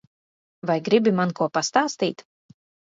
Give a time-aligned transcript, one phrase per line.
[0.69, 2.29] Vai gribi man ko pastāstīt?